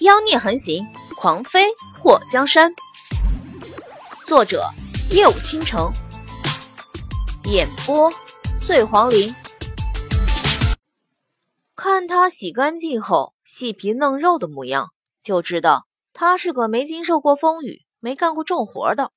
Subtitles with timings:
[0.00, 1.66] 妖孽横行，狂妃
[2.00, 2.72] 祸江山。
[4.26, 4.64] 作者：
[5.10, 5.92] 夜舞倾城，
[7.50, 8.12] 演播：
[8.60, 9.34] 醉黄林。
[11.74, 19.10] 看他洗干净后细皮嫩肉的模样，就知道他是个没经受过风雨、没干过重活的。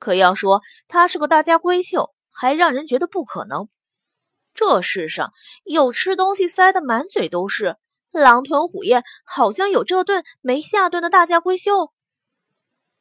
[0.00, 3.68] 可要说他是个大家闺秀，还让人觉得不可能。
[4.54, 5.32] 这世上
[5.62, 7.76] 有吃东西塞得满嘴都是。
[8.20, 11.92] 狼吞虎咽，好像有这顿没下顿的大家闺秀。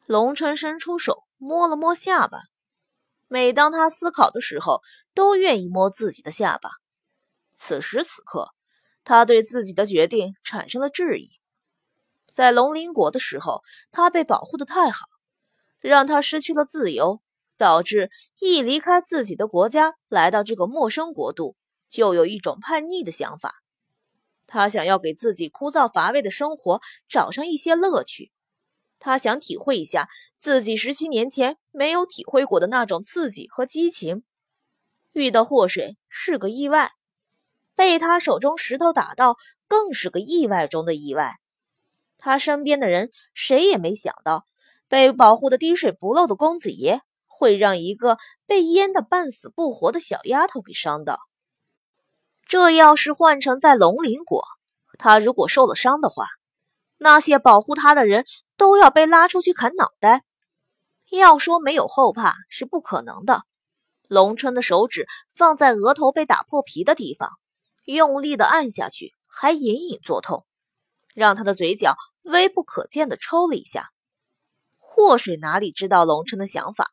[0.06, 2.40] 龙川伸出手摸了摸下巴，
[3.28, 4.82] 每当他思考的时候，
[5.14, 6.70] 都愿意摸自己的下巴。
[7.56, 8.50] 此时此刻，
[9.04, 11.30] 他对自己的决定产生了质疑。
[12.32, 13.62] 在龙鳞国的时候，
[13.92, 15.06] 他被保护的太好，
[15.80, 17.22] 让他失去了自由，
[17.58, 18.10] 导致
[18.40, 21.56] 一离开自己的国家，来到这个陌生国度，
[21.90, 23.63] 就有一种叛逆的想法。
[24.46, 28.32] 他想要给自己枯燥乏味的生活找上一些乐趣，
[29.00, 34.24] 他想体会一下自己十七年前没有体会过的那种刺激和激情。
[35.14, 36.92] 遇到祸水是个意外，
[37.76, 41.36] 被他手中石头打到更是个意外中的意外。
[42.18, 44.46] 他身边的人谁也没想到，
[44.88, 51.20] 被保护的滴水不漏的公子爷会让一个被淹得半死不活的小丫头给伤到。
[52.54, 54.44] 这要是换成在龙鳞国，
[55.00, 56.28] 他如果受了伤的话，
[57.00, 60.24] 那些保护他的人都要被拉出去砍脑袋。
[61.10, 63.42] 要说没有后怕是不可能的。
[64.08, 67.32] 龙春的手指放在额头被打破皮的地方，
[67.86, 70.46] 用力的按下去，还隐隐作痛，
[71.16, 73.90] 让他的嘴角微不可见的抽了一下。
[74.78, 76.92] 祸水哪里知道龙春的想法？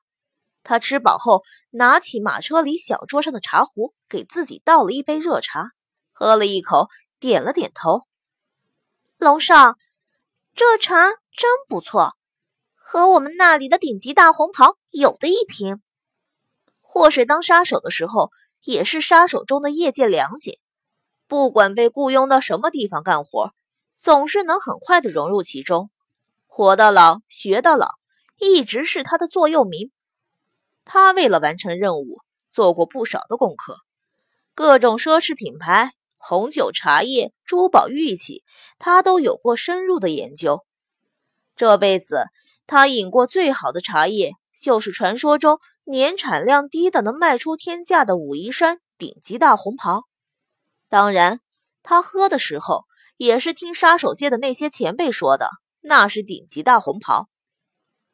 [0.62, 5.70] 他吃饱后，拿起马车里小桌上的茶壶，给自己倒了一杯热茶，
[6.12, 6.88] 喝了一口，
[7.20, 8.06] 点了点头。
[9.18, 9.76] 龙少，
[10.54, 12.16] 这茶真不错，
[12.74, 15.80] 和我们那里的顶级大红袍有的一拼。
[16.80, 18.32] 祸水当杀手的时候，
[18.64, 20.58] 也是杀手中的业界良心，
[21.28, 23.52] 不管被雇佣到什么地方干活，
[23.96, 25.88] 总是能很快的融入其中，
[26.48, 27.94] 活到老学到老，
[28.38, 29.92] 一直是他的座右铭。
[30.84, 32.18] 他为了完成任务，
[32.52, 33.76] 做过不少的功课，
[34.54, 38.42] 各种奢侈品牌、红酒、茶叶、珠宝、玉器，
[38.78, 40.64] 他都有过深入的研究。
[41.56, 42.24] 这辈子，
[42.66, 50.04] 他饮过最好的茶叶，就是传说中年产量低的能卖出天价的武夷山顶级大红袍。
[50.88, 51.40] 当然，
[51.82, 52.84] 他喝的时候，
[53.16, 55.48] 也是听杀手界的那些前辈说的，
[55.80, 57.28] 那是顶级大红袍。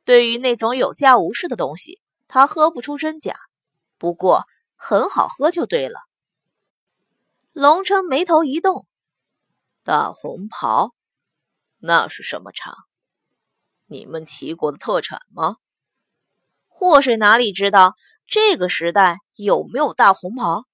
[0.05, 3.37] 对于那种有价无市的东西，他喝不出真假，
[3.99, 4.45] 不过
[4.75, 6.01] 很好喝就对了。
[7.53, 8.87] 龙城眉头一动，
[9.83, 10.91] 大红袍，
[11.79, 12.75] 那是什么茶？
[13.87, 15.57] 你们齐国的特产吗？
[16.69, 17.95] 祸水哪里知道
[18.27, 20.65] 这个时代有没有大红袍？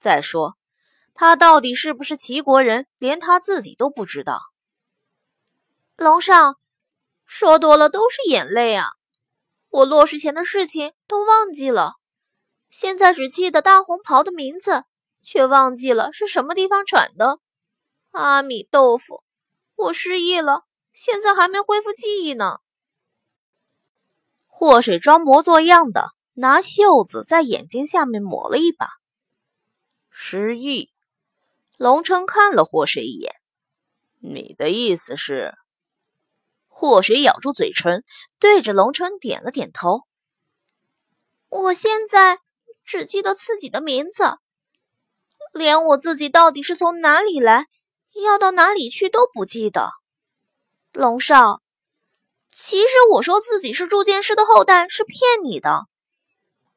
[0.00, 0.56] 再说，
[1.14, 4.40] 他到底是不是齐国人，连他自己都不知道。
[5.96, 6.56] 龙少，
[7.24, 8.95] 说多了都是眼泪啊。
[9.68, 11.94] 我落水前的事情都忘记了，
[12.70, 14.84] 现在只记得大红袍的名字，
[15.22, 17.40] 却忘记了是什么地方产的。
[18.12, 19.22] 阿米豆腐，
[19.74, 20.62] 我失忆了，
[20.92, 22.58] 现在还没恢复记忆呢。
[24.46, 28.88] 祸水装模作样的拿袖子在眼睛下面抹了一把。
[30.08, 30.90] 失忆？
[31.76, 33.34] 龙琛看了祸水一眼，
[34.20, 35.54] 你的意思是？
[36.78, 38.04] 祸水咬住嘴唇，
[38.38, 40.02] 对着龙城点了点头。
[41.48, 42.40] 我现在
[42.84, 44.36] 只记得自己的名字，
[45.54, 47.64] 连我自己到底是从哪里来，
[48.22, 49.92] 要到哪里去都不记得。
[50.92, 51.62] 龙少，
[52.54, 55.86] 其实我说自己是铸剑师的后代是骗你的，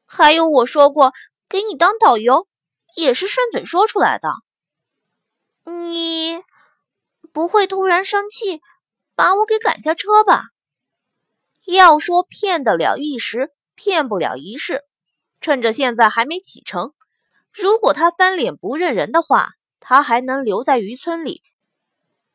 [0.06, 1.12] 还有我说过
[1.46, 2.48] 给你当导游，
[2.96, 4.32] 也是顺嘴说出来的。
[5.64, 6.42] 你
[7.34, 8.62] 不会突然生气？
[9.20, 10.44] 把我给赶下车吧！
[11.66, 14.82] 要说骗得了一时，骗不了一世。
[15.42, 16.94] 趁着现在还没启程，
[17.52, 21.42] 如果他翻脸不认人的话，他还能留在渔村里。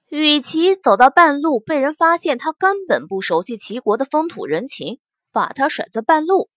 [0.09, 4.99] 与其走到半路被人发现他根本不熟悉齐国的风土人情，
[5.31, 6.51] 把他甩在半路，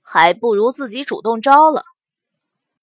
[0.00, 1.84] 还不如自己主动招了。